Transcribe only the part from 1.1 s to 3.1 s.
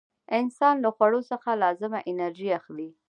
څخه لازمه انرژي اخلي.